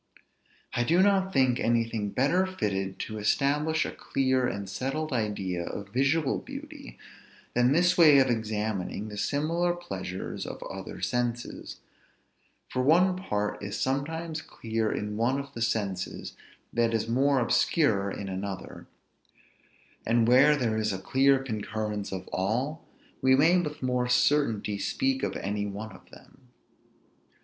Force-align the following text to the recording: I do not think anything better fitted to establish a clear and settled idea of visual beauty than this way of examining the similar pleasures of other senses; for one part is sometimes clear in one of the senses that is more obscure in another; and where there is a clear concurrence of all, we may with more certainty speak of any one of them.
I 0.73 0.83
do 0.83 1.03
not 1.03 1.31
think 1.31 1.59
anything 1.59 2.09
better 2.09 2.47
fitted 2.47 2.97
to 3.01 3.19
establish 3.19 3.85
a 3.85 3.91
clear 3.91 4.47
and 4.47 4.67
settled 4.67 5.13
idea 5.13 5.63
of 5.63 5.89
visual 5.89 6.39
beauty 6.39 6.97
than 7.53 7.71
this 7.71 7.99
way 7.99 8.17
of 8.17 8.25
examining 8.27 9.09
the 9.09 9.17
similar 9.19 9.73
pleasures 9.75 10.47
of 10.47 10.63
other 10.63 11.01
senses; 11.01 11.77
for 12.67 12.81
one 12.81 13.15
part 13.15 13.61
is 13.61 13.79
sometimes 13.79 14.41
clear 14.41 14.91
in 14.91 15.17
one 15.17 15.39
of 15.39 15.53
the 15.53 15.61
senses 15.61 16.33
that 16.73 16.95
is 16.95 17.07
more 17.07 17.39
obscure 17.39 18.09
in 18.09 18.27
another; 18.27 18.87
and 20.03 20.27
where 20.27 20.55
there 20.55 20.77
is 20.79 20.91
a 20.91 20.97
clear 20.97 21.37
concurrence 21.37 22.11
of 22.11 22.27
all, 22.29 22.87
we 23.21 23.35
may 23.35 23.55
with 23.61 23.83
more 23.83 24.09
certainty 24.09 24.79
speak 24.79 25.21
of 25.21 25.35
any 25.35 25.67
one 25.67 25.91
of 25.91 26.09
them. 26.09 26.49